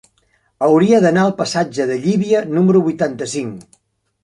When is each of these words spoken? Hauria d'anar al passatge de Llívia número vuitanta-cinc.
Hauria 0.67 1.01
d'anar 1.03 1.25
al 1.25 1.35
passatge 1.41 1.87
de 1.91 1.99
Llívia 2.07 2.43
número 2.55 2.83
vuitanta-cinc. 2.91 3.81